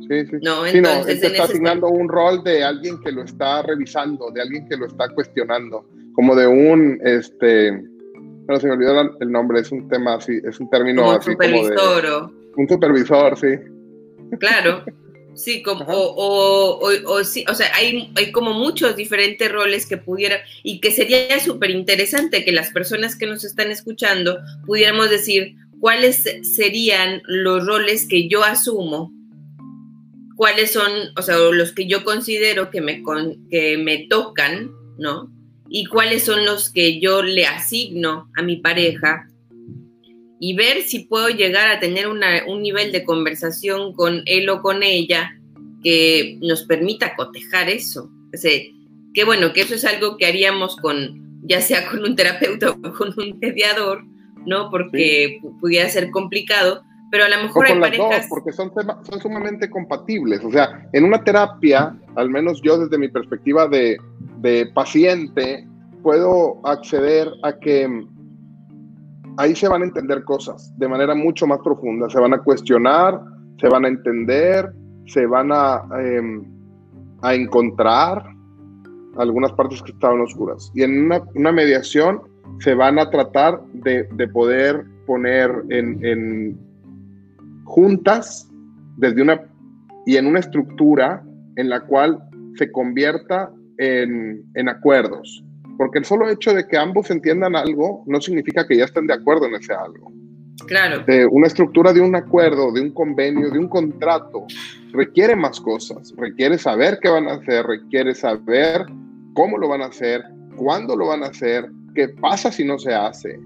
[0.10, 0.38] Sí, sí.
[0.41, 4.77] No, entonces, está asignando un rol de alguien que lo está revisando, de alguien que
[4.77, 9.88] lo está cuestionando, como de un, este, no se me olvidó el nombre, es un
[9.89, 13.47] tema así, es un término así supervisor como de, un supervisor, sí.
[14.39, 14.84] Claro.
[15.38, 19.97] Sí, como, o, o, o, sí, o sea, hay, hay como muchos diferentes roles que
[19.97, 25.56] pudiera, y que sería súper interesante que las personas que nos están escuchando pudiéramos decir
[25.80, 26.23] cuáles
[26.56, 29.13] serían los roles que yo asumo
[30.38, 33.04] cuáles son, o sea, los que yo considero que me,
[33.50, 35.30] que me tocan, ¿no?
[35.67, 39.28] Y cuáles son los que yo le asigno a mi pareja
[40.39, 44.84] y ver si puedo llegar a tener un nivel de conversación con él o con
[44.84, 45.32] ella
[45.84, 48.10] que nos permita cotejar eso.
[48.34, 48.52] O sea,
[49.13, 52.93] que bueno, que eso es algo que haríamos con, ya sea con un terapeuta o
[52.93, 54.04] con un mediador,
[54.45, 54.69] ¿no?
[54.69, 58.28] Porque pudiera ser complicado, pero a lo mejor hay parejas...
[58.30, 58.71] porque son,
[59.10, 60.43] son sumamente compatibles.
[60.43, 63.97] O sea, en una terapia, al menos yo desde mi perspectiva de,
[64.39, 65.65] de paciente,
[66.04, 68.06] puedo acceder a que
[69.38, 72.10] ahí se van a entender cosas de manera mucho más profunda.
[72.10, 73.19] Se van a cuestionar,
[73.60, 74.71] se van a entender,
[75.06, 76.43] se van a, em,
[77.21, 78.23] a encontrar
[79.17, 80.71] algunas partes que estaban oscuras.
[80.76, 82.21] Y en una, una mediación
[82.60, 86.60] se van a tratar de, de poder poner en, en,
[87.63, 88.50] juntas
[88.97, 89.41] desde una
[90.06, 91.23] y en una estructura
[91.58, 92.23] en la cual
[92.56, 95.43] se convierta en, en, acuerdos.
[95.78, 99.13] Porque el solo hecho de que ambos entiendan algo no significa que ya estén de
[99.13, 100.12] acuerdo en ese algo.
[100.66, 101.04] Claro.
[101.06, 104.46] De una estructura de un acuerdo, de un convenio, de un contrato,
[104.92, 106.13] requiere más cosas.
[106.18, 108.86] Requiere saber qué van a hacer, requiere saber
[109.34, 110.24] cómo lo van a hacer,
[110.56, 113.40] cuándo lo van a hacer, qué pasa si no se hace.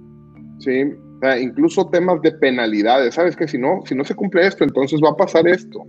[0.60, 0.94] ¿sí?
[1.39, 3.36] incluso temas de penalidades, ¿sabes?
[3.36, 5.86] Que si no, si no se cumple esto, entonces va a pasar esto.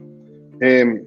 [0.61, 1.03] Em,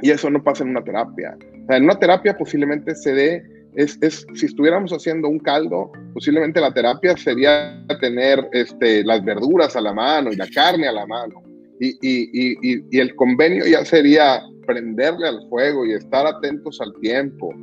[0.00, 1.36] y eso no pasa en una terapia.
[1.70, 3.42] en una terapia posiblemente se dé,
[3.74, 9.76] es, es, si estuviéramos haciendo un caldo, posiblemente la terapia sería tener este, las verduras
[9.76, 11.42] a la mano y la carne a la mano.
[11.80, 16.92] Y, y, y, y el convenio ya sería prenderle al fuego y estar atentos al
[17.00, 17.54] tiempo.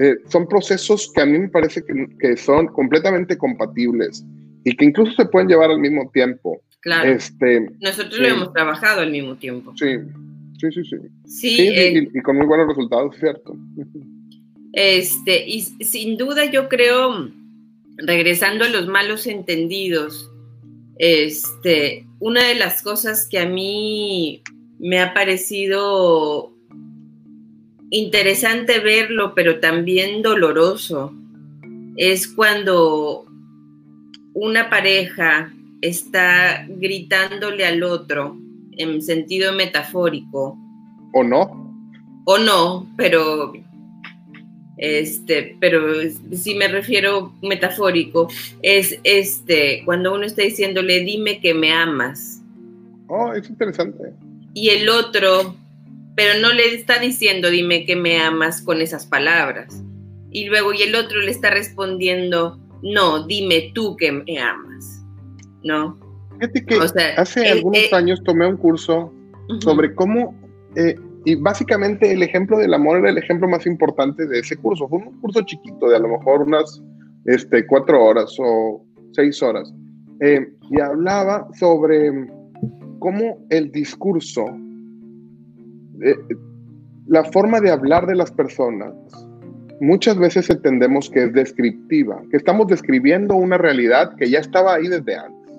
[0.00, 4.24] Eh, son procesos que a mí me parece que, que, son completamente compatibles
[4.64, 6.60] y que incluso se pueden llevar al mismo tiempo.
[6.80, 7.10] Claro.
[7.10, 9.72] Este, Nosotros lo hemos trabajado al mismo tiempo.
[9.76, 9.96] Sí,
[10.58, 10.96] sí, sí.
[11.26, 13.56] Sí, sí, eh, y, con muy buenos resultados, ¿cierto?
[14.72, 17.30] Este, y sin duda yo creo,
[17.96, 20.30] regresando a los malos entendidos,
[20.98, 24.42] este, una de las cosas que a mí
[24.78, 26.52] me ha parecido
[27.90, 31.12] interesante verlo, pero también doloroso,
[31.96, 33.26] es cuando
[34.34, 38.36] una pareja está gritándole al otro
[38.76, 40.56] en sentido metafórico.
[41.12, 41.74] ¿O no?
[42.24, 43.52] O no, pero
[44.78, 45.82] este, pero
[46.32, 48.28] si me refiero metafórico,
[48.62, 52.40] es este, cuando uno está diciéndole, dime que me amas.
[53.08, 54.12] Oh, es interesante.
[54.54, 55.56] Y el otro,
[56.14, 59.82] pero no le está diciendo, dime que me amas con esas palabras.
[60.30, 65.02] Y luego, y el otro le está respondiendo, no, dime tú que me amas.
[65.64, 65.98] ¿No?
[66.38, 66.76] Fíjate que
[67.16, 69.12] hace algunos años tomé un curso
[69.60, 70.34] sobre cómo
[70.76, 74.88] eh, y básicamente el ejemplo del amor era el ejemplo más importante de ese curso.
[74.88, 76.82] Fue un curso chiquito de a lo mejor unas
[77.24, 79.72] este, cuatro horas o seis horas.
[80.20, 82.10] Eh, y hablaba sobre
[82.98, 84.46] cómo el discurso,
[86.02, 86.16] eh,
[87.06, 88.92] la forma de hablar de las personas,
[89.80, 94.88] muchas veces entendemos que es descriptiva, que estamos describiendo una realidad que ya estaba ahí
[94.88, 95.58] desde antes.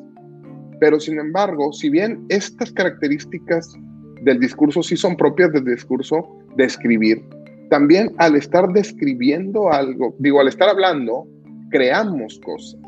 [0.79, 3.77] Pero sin embargo, si bien estas características
[4.23, 7.23] del discurso sí son propias del discurso de escribir.
[7.69, 11.27] También al estar describiendo algo, digo, al estar hablando,
[11.69, 12.79] creamos cosas.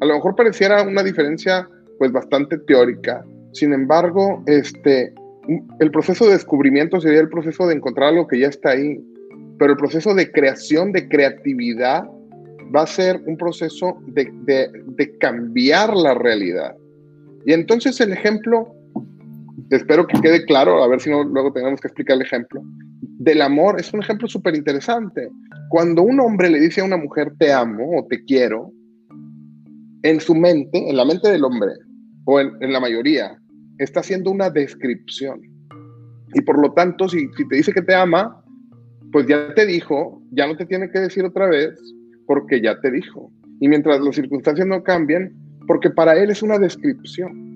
[0.00, 3.24] A lo mejor pareciera una diferencia pues bastante teórica.
[3.52, 5.12] Sin embargo, este,
[5.78, 9.00] el proceso de descubrimiento sería el proceso de encontrar algo que ya está ahí.
[9.58, 12.04] Pero el proceso de creación, de creatividad,
[12.74, 16.74] va a ser un proceso de, de cambiar la realidad.
[17.44, 18.74] Y entonces el ejemplo
[19.76, 22.62] espero que quede claro, a ver si no luego tenemos que explicar el ejemplo,
[23.22, 25.30] del amor es un ejemplo súper interesante.
[25.68, 28.72] Cuando un hombre le dice a una mujer te amo o te quiero,
[30.02, 31.72] en su mente, en la mente del hombre,
[32.24, 33.38] o en, la mayoría,
[33.78, 35.40] está haciendo una descripción.
[36.34, 38.42] Y por lo tanto, si, si te dice que te ama,
[39.12, 41.78] pues ya te dijo, ya no te tiene que decir otra vez,
[42.26, 43.30] porque ya te dijo.
[43.60, 45.32] Y mientras las circunstancias no cambien,
[45.66, 47.51] porque para él es una descripción.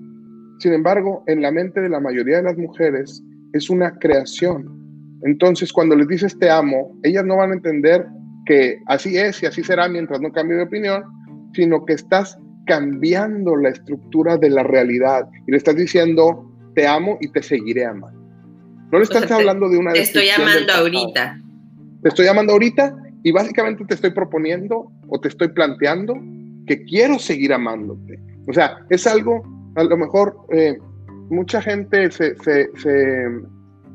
[0.59, 4.77] Sin embargo, en la mente de la mayoría de las mujeres es una creación.
[5.23, 8.05] Entonces, cuando les dices te amo, ellas no van a entender
[8.45, 11.03] que así es y así será mientras no cambie de opinión,
[11.53, 16.43] sino que estás cambiando la estructura de la realidad y le estás diciendo
[16.75, 18.19] te amo y te seguiré amando.
[18.91, 19.93] No le estás hablando de una...
[19.93, 21.41] Te estoy llamando ahorita.
[22.03, 26.13] Te estoy llamando ahorita y básicamente te estoy proponiendo o te estoy planteando
[26.67, 28.19] que quiero seguir amándote.
[28.47, 29.43] O sea, es algo
[29.77, 30.77] a lo mejor eh,
[31.29, 33.25] mucha gente se, se, se,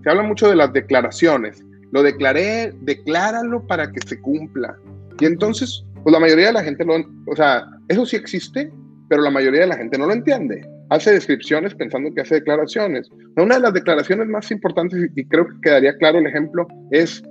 [0.06, 1.62] habla mucho de las declaraciones.
[1.90, 4.76] Lo declaré, decláralo para que se cumpla.
[5.20, 6.94] Y entonces, pues la mayoría de la gente lo,
[7.26, 8.72] o sea, eso sí existe,
[9.08, 10.64] pero la mayoría de la gente no lo entiende.
[10.90, 13.10] Hace descripciones pensando que hace declaraciones.
[13.36, 17.22] Una de las declaraciones más importantes, y creo que quedaría claro el ejemplo, es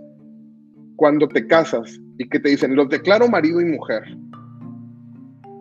[0.97, 4.03] cuando te casas y que te dicen, los declaro marido y mujer.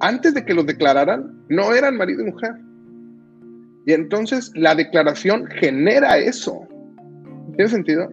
[0.01, 2.53] Antes de que los declararan, no eran marido y mujer
[3.87, 6.67] y entonces la declaración genera eso.
[7.57, 8.09] ¿Tiene sentido?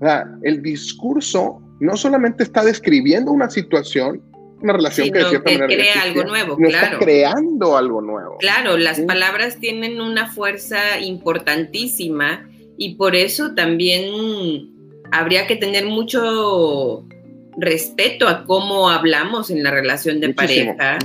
[0.00, 4.22] O sea, el discurso no solamente está describiendo una situación,
[4.60, 6.86] una relación que de cierta que crea algo nuevo, claro.
[6.86, 8.36] Está creando algo nuevo.
[8.38, 14.72] Claro, las palabras tienen una fuerza importantísima y por eso también
[15.10, 17.06] habría que tener mucho
[17.58, 20.98] respeto a cómo hablamos en la relación de pareja,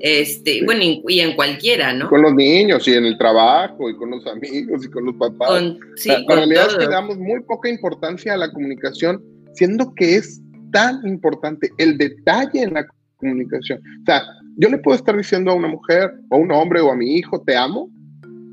[0.00, 2.08] este, bueno, y, en cualquiera, ¿no?
[2.08, 5.62] Con los niños y en el trabajo y con los amigos y con los papás.
[5.96, 9.22] sí, la, realidad es que damos muy poca importancia a la comunicación,
[9.54, 10.40] siendo que es
[10.72, 12.86] tan importante el detalle en la
[13.18, 13.78] comunicación.
[13.78, 14.22] O sea,
[14.56, 17.16] yo le puedo estar diciendo a una mujer o a un hombre o a mi
[17.16, 17.88] hijo, te amo,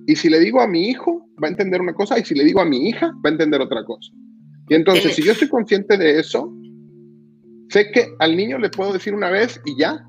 [0.06, 2.44] y si le digo a mi hijo, va a entender una cosa, y si le
[2.44, 4.12] digo a mi hija, va a entender otra cosa.
[4.70, 6.54] Y entonces, si yo estoy consciente de eso,
[7.70, 10.06] Sé que al niño le puedo decir una vez y ya.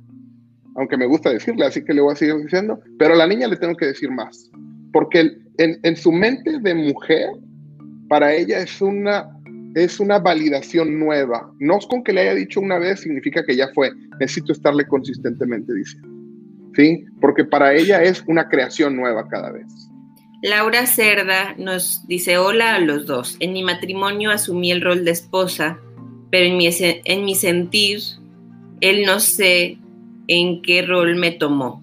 [0.76, 3.48] aunque me gusta decirle, así que le voy a seguir diciendo, pero a la niña
[3.48, 4.50] le tengo que decir más,
[4.92, 7.28] porque en, su mente de mujer,
[8.08, 9.28] para ella es una,
[9.74, 11.52] es una validación nueva.
[11.58, 13.90] No es con que le haya dicho una vez, significa que ya fue.
[14.18, 16.08] Necesito estarle consistentemente diciendo.
[16.76, 17.04] ¿Sí?
[17.20, 19.66] Porque para ella es una creación nueva cada vez.
[20.42, 23.36] Laura Cerda nos dice, hola a los dos.
[23.40, 25.78] En mi matrimonio asumí el rol de esposa,
[26.30, 28.00] pero en mi, en mi sentir,
[28.80, 29.78] él no sé
[30.28, 31.82] en qué rol me tomó.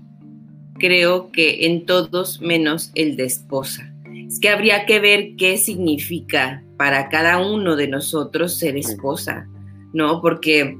[0.79, 3.93] Creo que en todos menos el de esposa.
[4.27, 9.47] Es que habría que ver qué significa para cada uno de nosotros ser esposa,
[9.93, 10.21] ¿no?
[10.21, 10.77] Porque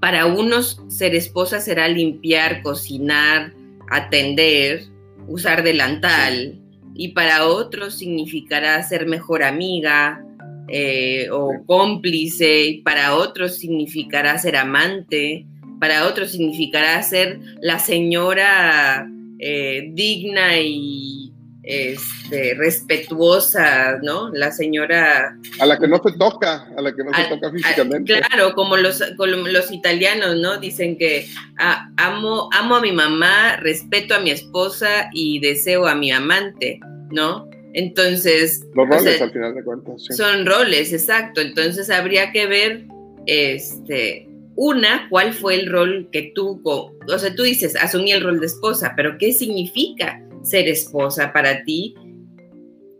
[0.00, 3.52] para unos ser esposa será limpiar, cocinar,
[3.90, 4.84] atender,
[5.26, 6.60] usar delantal,
[6.94, 10.24] y para otros significará ser mejor amiga
[10.68, 15.46] eh, o cómplice, para otros significará ser amante,
[15.80, 19.06] para otros significará ser la señora
[19.38, 24.28] eh, digna y este, respetuosa, ¿no?
[24.30, 25.36] La señora...
[25.58, 28.20] A la que no se toca, a la que no se toca físicamente.
[28.20, 30.58] claro, como los, los italianos, ¿no?
[30.58, 31.26] Dicen que
[31.58, 36.80] ah, amo, amo a mi mamá, respeto a mi esposa y deseo a mi amante,
[37.10, 37.48] ¿no?
[37.74, 38.64] Entonces...
[38.74, 40.06] Los roles, al final de cuentas.
[40.16, 41.40] Son roles, exacto.
[41.40, 42.86] Entonces habría que ver,
[43.26, 48.40] este, una, ¿cuál fue el rol que tú, o sea, tú dices, asumí el rol
[48.40, 51.94] de esposa, pero ¿qué significa ser esposa para ti?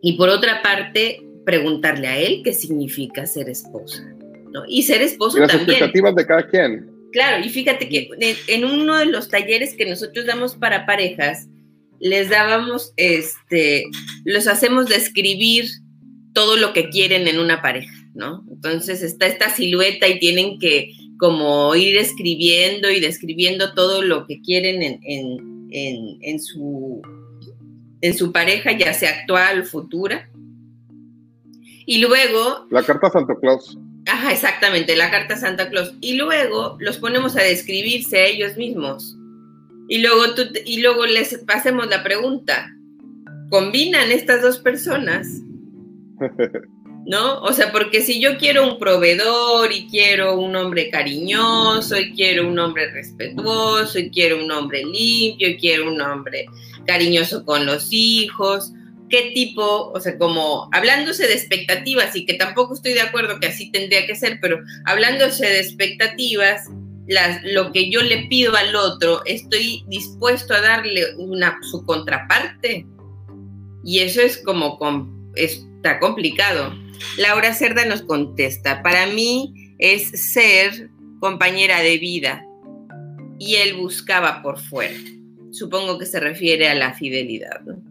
[0.02, 4.02] Y por otra parte, preguntarle a él qué significa ser esposa,
[4.52, 4.64] ¿no?
[4.66, 5.70] Y ser esposo y las también.
[5.70, 6.90] expectativas de cada quien.
[7.12, 8.08] Claro, y fíjate que
[8.48, 11.48] en uno de los talleres que nosotros damos para parejas,
[12.04, 13.86] les dábamos, este,
[14.26, 15.64] los hacemos describir
[16.34, 18.44] todo lo que quieren en una pareja, ¿no?
[18.52, 24.42] Entonces está esta silueta y tienen que como ir escribiendo y describiendo todo lo que
[24.42, 27.00] quieren en, su,
[28.02, 30.28] en su pareja, ya sea actual o futura.
[31.86, 32.66] Y luego...
[32.70, 33.78] La carta Santa Claus.
[34.06, 35.94] Ajá, exactamente, la carta Santa Claus.
[36.02, 39.16] Y luego los ponemos a describirse a ellos mismos.
[39.88, 42.74] Y luego, tú, y luego les hacemos la pregunta,
[43.50, 45.28] ¿combinan estas dos personas?
[47.06, 47.40] ¿no?
[47.42, 52.48] O sea, porque si yo quiero un proveedor y quiero un hombre cariñoso y quiero
[52.48, 56.46] un hombre respetuoso y quiero un hombre limpio y quiero un hombre
[56.86, 58.72] cariñoso con los hijos,
[59.10, 63.48] ¿qué tipo, o sea, como hablándose de expectativas y que tampoco estoy de acuerdo que
[63.48, 66.68] así tendría que ser, pero hablándose de expectativas,
[67.06, 72.86] las, lo que yo le pido al otro, estoy dispuesto a darle una, su contraparte.
[73.84, 74.78] Y eso es como,
[75.34, 76.74] está complicado.
[77.18, 80.90] Laura Cerda nos contesta, para mí es ser
[81.20, 82.46] compañera de vida
[83.38, 84.96] y él buscaba por fuera.
[85.50, 87.82] Supongo que se refiere a la fidelidad, ¿no?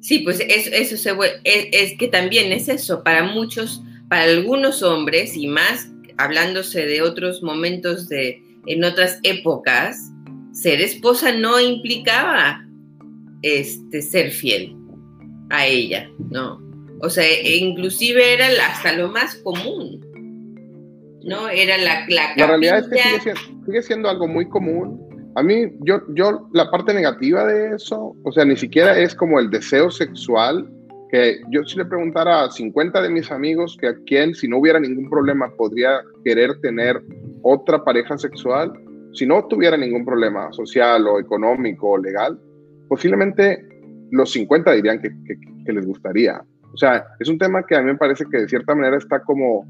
[0.00, 1.10] Sí, pues eso, eso se,
[1.44, 3.82] es, es que también es eso, para muchos,
[4.14, 9.98] para algunos hombres y más hablándose de otros momentos de en otras épocas,
[10.52, 12.64] ser esposa no implicaba
[13.42, 14.76] este ser fiel
[15.50, 16.62] a ella, ¿no?
[17.02, 20.00] O sea, e inclusive era hasta lo más común,
[21.24, 21.48] ¿no?
[21.48, 23.34] Era la, la, la realidad es que
[23.66, 25.32] sigue siendo, algo muy común.
[25.34, 29.40] A mí, yo, yo, la parte negativa de eso, o sea, ni siquiera es como
[29.40, 30.70] el deseo sexual,
[31.14, 34.58] que yo si le preguntara a 50 de mis amigos que a quién, si no
[34.58, 37.00] hubiera ningún problema, podría querer tener
[37.42, 38.72] otra pareja sexual,
[39.12, 42.36] si no tuviera ningún problema social o económico o legal,
[42.88, 43.64] posiblemente
[44.10, 45.10] los 50 dirían que,
[45.64, 46.42] que, les gustaría.
[46.72, 49.20] O sea, es un tema que a mí me parece que de cierta manera está
[49.20, 49.64] como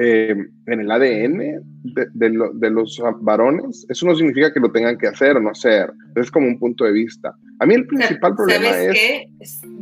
[0.00, 0.34] eh,
[0.66, 3.86] en el ADN de, de, los varones.
[3.88, 5.92] Eso no significa que lo tengan que hacer o no hacer.
[6.16, 7.32] Es como un punto de vista.
[7.60, 8.94] A mí el principal problema ¿Sabes es...
[8.94, 9.28] Qué?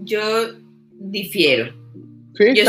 [0.05, 0.20] Yo
[0.98, 1.74] difiero.
[2.38, 2.64] Yo,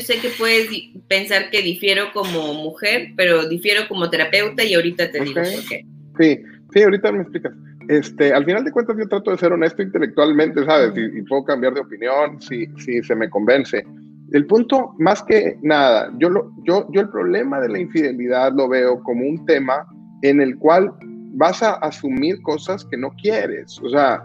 [0.00, 0.68] sé, que, puedes
[1.08, 5.86] pensar que difiero como mujer, pero difiero como terapeuta y ahorita te digo por qué.
[6.18, 6.40] Sí,
[6.72, 7.52] sí, ahorita me explicas
[7.88, 10.92] este, al final de cuentas yo trato de ser honesto intelectualmente, ¿sabes?
[10.96, 13.84] Y, puedo cambiar de opinión si, si se me convence.
[14.32, 18.68] El punto, más que nada, yo, lo, yo, yo el problema de la infidelidad lo
[18.68, 19.86] veo como un tema
[20.22, 20.92] en el cual
[21.34, 23.78] vas a asumir cosas que no quieres.
[23.82, 24.22] O sea,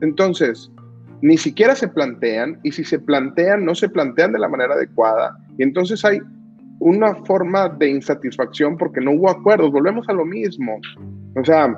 [0.00, 0.70] entonces,
[1.22, 5.36] ni siquiera se plantean y si se plantean, no se plantean de la manera adecuada.
[5.58, 6.20] Y entonces hay
[6.80, 9.72] una forma de insatisfacción porque no hubo acuerdos.
[9.72, 10.80] Volvemos a lo mismo.
[11.36, 11.74] O sea,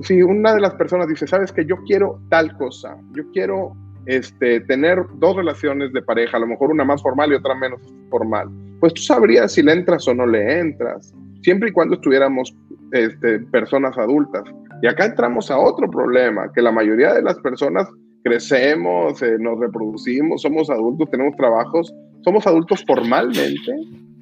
[0.00, 3.72] si, una de las personas dice, sabes que yo quiero tal cosa, yo quiero
[4.06, 7.80] este, tener dos relaciones de pareja, a lo mejor una más formal y otra menos
[8.10, 8.48] formal,
[8.80, 12.54] pues tú sabrías si le entras o no le entras, siempre y cuando estuviéramos
[12.92, 14.42] este, personas adultas.
[14.82, 17.88] Y acá entramos a otro problema, que la mayoría de las personas
[18.24, 23.72] crecemos, eh, nos reproducimos, somos adultos, tenemos trabajos, somos adultos formalmente,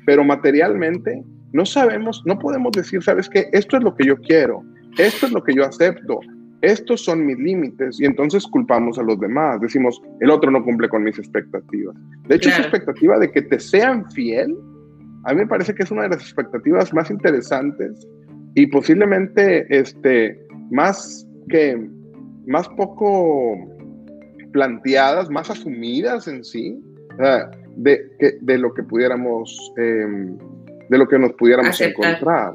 [0.04, 1.22] pero materialmente
[1.52, 4.62] no sabemos, no podemos decir, sabes qué, esto es lo que yo quiero,
[4.98, 6.18] esto es lo que yo acepto,
[6.62, 9.60] estos son mis límites y entonces culpamos a los demás.
[9.60, 11.94] Decimos, el otro no cumple con mis expectativas.
[12.28, 14.56] De hecho, esa expectativa de que te sean fiel,
[15.24, 18.06] a mí me parece que es una de las expectativas más interesantes
[18.54, 20.40] y posiblemente este,
[20.70, 21.88] más que,
[22.46, 23.56] más poco
[24.52, 26.80] planteadas, más asumidas en sí,
[27.76, 30.36] de, de lo que pudiéramos, em,
[30.88, 32.52] de lo que nos pudiéramos encontrar.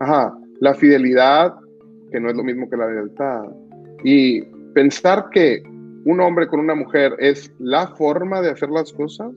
[0.00, 1.54] Ajá, la fidelidad
[2.10, 3.44] que no es lo mismo que la lealtad.
[4.04, 4.42] Y
[4.74, 5.62] pensar que
[6.04, 9.32] un hombre con una mujer es la forma de hacer las cosas,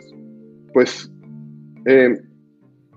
[0.74, 1.12] pues
[1.86, 2.16] eh,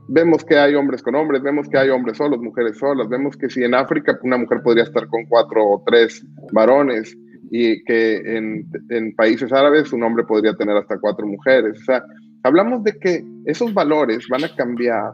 [0.09, 3.51] vemos que hay hombres con hombres, vemos que hay hombres solos, mujeres solas, vemos que
[3.51, 7.17] si en África una mujer podría estar con cuatro o tres varones
[7.51, 11.79] y que en, en países árabes un hombre podría tener hasta cuatro mujeres.
[11.81, 12.05] O sea,
[12.43, 15.13] hablamos de que esos valores van a cambiar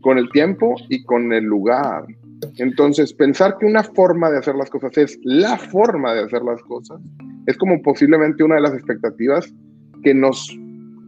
[0.00, 2.04] con el tiempo y con el lugar.
[2.58, 6.60] Entonces, pensar que una forma de hacer las cosas es la forma de hacer las
[6.62, 7.00] cosas,
[7.46, 9.52] es como posiblemente una de las expectativas
[10.02, 10.48] que nos,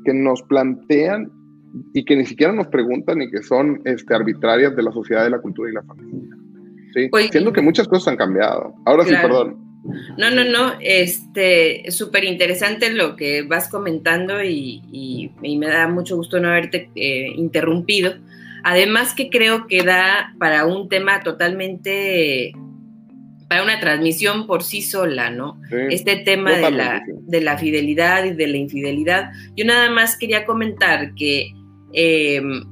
[0.04, 1.30] que nos plantean
[1.92, 5.30] y que ni siquiera nos preguntan y que son este, arbitrarias de la sociedad, de
[5.30, 6.36] la cultura y la familia.
[6.94, 7.08] ¿sí?
[7.10, 8.72] Pues, Siendo que muchas cosas han cambiado.
[8.84, 9.63] Ahora sí, perdón.
[10.16, 16.40] No, no, no, este, súper interesante lo que vas comentando y, me da mucho gusto
[16.40, 18.14] no haberte eh, interrumpido
[18.64, 22.54] Además que creo que da para un tema totalmente,
[23.46, 25.60] para una transmisión por sí sola, ¿no?
[25.90, 29.32] este tema de la, de la, fidelidad y de la infidelidad.
[29.54, 31.52] Yo nada más quería comentar que
[31.92, 32.64] em,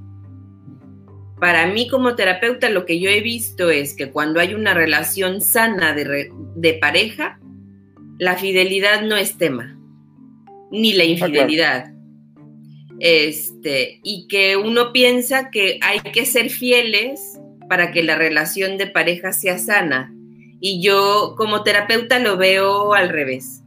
[1.42, 5.40] para mí como terapeuta lo que yo he visto es que cuando hay una relación
[5.40, 7.40] sana de, de pareja,
[8.16, 9.76] la fidelidad no es tema,
[10.70, 11.94] ni la ah, infidelidad.
[13.00, 18.86] Este, y que uno piensa que hay que ser fieles para que la relación de
[18.86, 20.14] pareja sea sana.
[20.60, 23.64] Y yo como terapeuta lo veo al revés.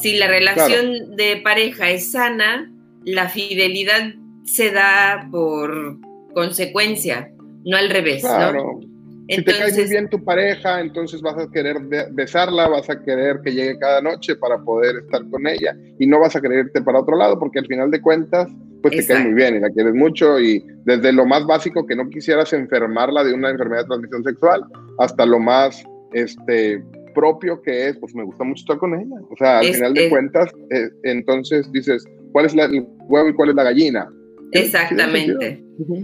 [0.00, 2.70] Si la relación de pareja es sana,
[3.04, 4.14] la fidelidad
[4.44, 5.98] se da por
[6.38, 7.32] consecuencia,
[7.64, 8.22] no al revés.
[8.22, 8.80] ¿no?
[9.28, 11.76] si te cae muy bien tu pareja, entonces vas a querer
[12.12, 16.20] besarla, vas a querer que llegue cada noche para poder estar con ella y no
[16.20, 18.48] vas a querer irte para otro lado porque al final de cuentas
[18.82, 21.96] pues te cae muy bien y la quieres mucho y desde lo más básico que
[21.96, 24.64] no quisieras enfermarla de una enfermedad de transmisión sexual
[24.98, 25.84] hasta lo más
[26.14, 26.82] este
[27.14, 29.16] propio que es, pues me gusta mucho estar con ella.
[29.28, 33.34] O sea, al final de cuentas, eh, entonces dices, ¿cuál es la, el huevo y
[33.34, 34.08] cuál es la gallina?
[34.52, 35.62] Exactamente,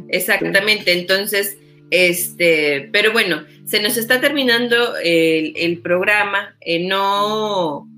[0.08, 0.92] exactamente.
[0.92, 1.58] Entonces,
[1.90, 6.56] este, pero bueno, se nos está terminando el, programa.
[6.60, 7.88] Eh, no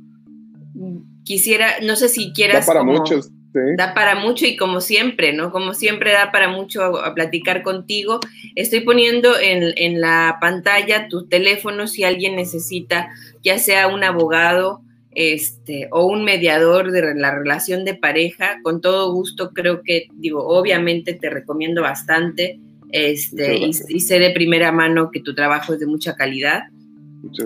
[1.24, 2.66] quisiera, no sé si quieras.
[2.66, 3.30] para muchos.
[3.78, 5.50] Da para mucho y como siempre, ¿no?
[5.50, 8.20] Como siempre da para mucho a, platicar contigo.
[8.54, 13.08] Estoy poniendo en, la pantalla tu teléfono si alguien necesita,
[13.42, 14.82] ya sea un abogado
[15.16, 18.60] este, o un mediador de la relación de pareja.
[18.62, 22.60] Con todo gusto, creo que, digo, obviamente te recomiendo bastante
[22.92, 26.64] este, y, sé de primera mano que tu trabajo es de mucha calidad.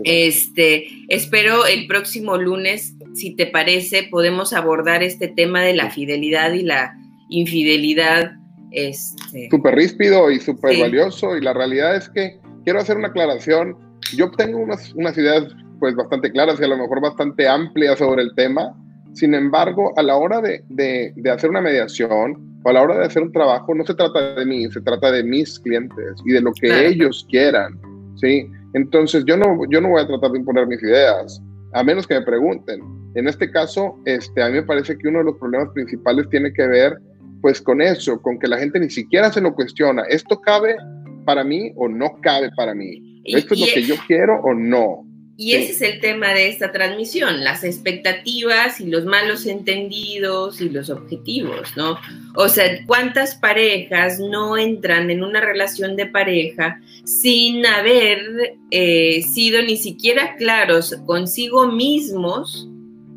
[0.04, 6.52] Este, espero el próximo lunes si te parece, podemos abordar este tema de la fidelidad
[6.52, 6.96] y la
[7.28, 8.32] infidelidad.
[8.72, 9.48] Este...
[9.50, 11.36] Súper ríspido y súper valioso.
[11.36, 13.76] Y la realidad es que quiero hacer una aclaración.
[14.16, 15.44] Yo tengo unas, unas ideas
[15.80, 18.74] pues bastante claras y a lo mejor bastante amplias sobre el tema.
[19.14, 22.98] Sin embargo, a la hora de, de, de, hacer una mediación o a la hora
[22.98, 26.32] de hacer un trabajo, no se trata de mí, se trata de mis clientes y
[26.32, 27.80] de lo que ellos quieran,
[28.16, 28.46] ¿sí?
[28.74, 32.14] Entonces, yo no, yo no voy a tratar de imponer mis ideas, a menos que
[32.14, 32.80] me pregunten.
[33.14, 36.52] En este caso, este, a mí me parece que uno de los problemas principales tiene
[36.52, 36.96] que ver
[37.40, 40.02] pues con eso, con que la gente ni siquiera se lo cuestiona.
[40.08, 40.76] ¿Esto cabe
[41.24, 43.22] para mí o no cabe para mí?
[43.24, 45.09] ¿Esto es lo que yo quiero o no?
[45.42, 50.68] Y ese es el tema de esta transmisión, las expectativas y los malos entendidos y
[50.68, 51.98] los objetivos, ¿no?
[52.34, 59.62] O sea, ¿cuántas parejas no entran en una relación de pareja sin haber eh, sido
[59.62, 62.68] ni siquiera claros consigo mismos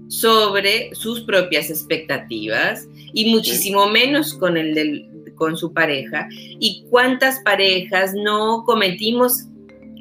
[0.08, 6.30] sobre sus propias expectativas y muchísimo menos con el del, con su pareja?
[6.32, 9.44] ¿Y cuántas parejas no cometimos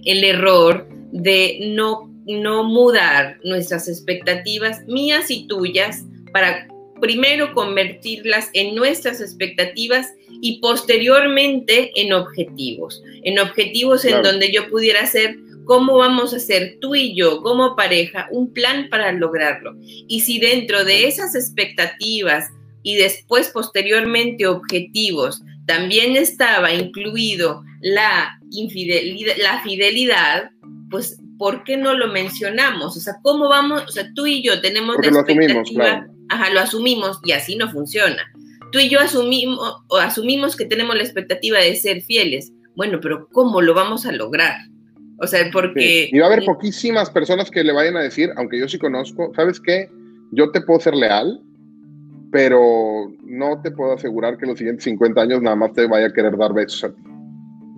[0.05, 6.69] el error de no no mudar nuestras expectativas mías y tuyas para
[7.01, 15.01] primero convertirlas en nuestras expectativas y posteriormente en objetivos, en objetivos en donde yo pudiera
[15.03, 19.75] hacer cómo vamos a hacer tú y yo como pareja un plan para lograrlo.
[19.81, 22.51] Y si dentro de esas expectativas
[22.83, 30.51] y después posteriormente objetivos también estaba incluido la infidelidad, la fidelidad,
[30.91, 32.97] pues ¿por qué no lo mencionamos?
[32.97, 33.83] O sea, ¿cómo vamos?
[33.89, 38.23] O sea, tú y yo tenemos la expectativa, ajá, lo asumimos y así no funciona.
[38.71, 42.53] Tú y yo asumimos, o asumimos que tenemos la expectativa de ser fieles.
[42.77, 44.55] Bueno, pero ¿cómo lo vamos a lograr?
[45.19, 46.11] O sea, porque...
[46.13, 49.33] Y va a haber poquísimas personas que le vayan a decir, aunque yo sí conozco,
[49.35, 49.91] ¿sabes qué?
[50.31, 51.41] Yo te puedo ser leal,
[52.31, 56.13] pero no te puedo asegurar que los siguientes 50 años nada más te vaya a
[56.13, 57.03] querer dar besos a ti.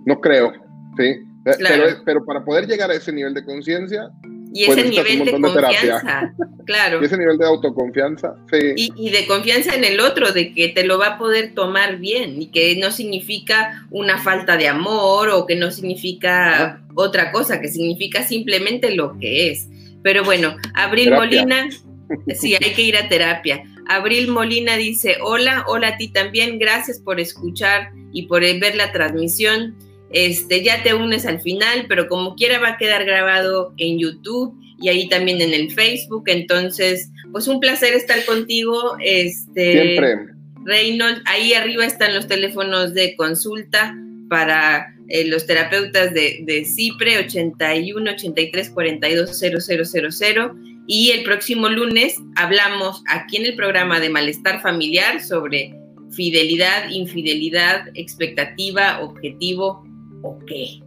[0.05, 0.53] No creo,
[0.99, 1.15] ¿sí?
[1.45, 4.09] Eh, pero, para poder llegar a ese nivel de conciencia,
[4.51, 6.33] y ese nivel de confianza,
[6.65, 6.99] claro.
[7.01, 8.91] Y ese nivel de autoconfianza, sí.
[8.95, 12.41] Y, de confianza en el otro, de que te lo va a poder tomar bien
[12.41, 17.67] y que no significa una falta de amor o que no significa otra cosa, que
[17.67, 19.67] significa simplemente lo que es.
[20.01, 21.67] Pero bueno, Abril Molina,
[22.35, 23.61] sí, hay que ir a terapia.
[23.87, 28.91] Abril Molina dice, hola, hola a ti también, gracias por escuchar y por ver la
[28.91, 29.75] transmisión.
[30.15, 34.57] Este, ya te unes al final, pero como quiera va a quedar grabado en YouTube
[34.79, 36.23] y ahí también en el Facebook.
[36.27, 38.95] Entonces, pues un placer estar contigo.
[39.01, 40.33] Este, Siempre.
[40.63, 43.93] Reynold, ahí arriba están los teléfonos de consulta
[44.29, 50.51] para eh, los terapeutas de, de CIPRE 81 83 42 0000
[50.87, 55.75] y el próximo lunes hablamos aquí en el programa de Malestar Familiar sobre
[56.11, 59.83] fidelidad, infidelidad, expectativa, objetivo
[60.25, 60.79] o qué.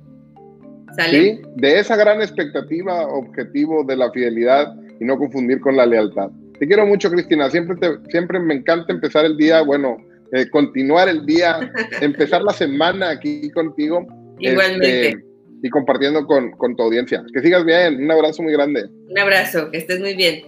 [0.97, 1.11] ¿Sale?
[1.11, 6.31] Sí, de esa gran expectativa, objetivo de la fidelidad y no confundir con la lealtad.
[6.59, 7.51] Te quiero mucho, Cristina.
[7.51, 9.97] Siempre, te, siempre me encanta empezar el día, bueno,
[10.33, 14.07] eh, continuar el día, empezar la semana aquí contigo.
[14.39, 15.09] Igualmente.
[15.11, 15.25] Este,
[15.63, 17.25] y compartiendo con, tu audiencia.
[17.33, 18.89] Que sigas bien, un abrazo muy grande.
[19.09, 20.43] Un abrazo, que estés muy bien.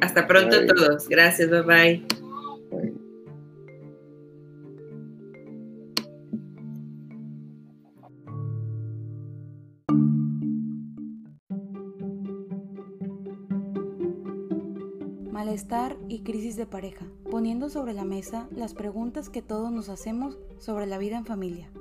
[0.00, 1.08] Hasta pronto todos.
[1.08, 2.25] Gracias, bye bye.
[16.08, 20.86] Y crisis de pareja, poniendo sobre la mesa las preguntas que todos nos hacemos sobre
[20.86, 21.72] la vida en familia.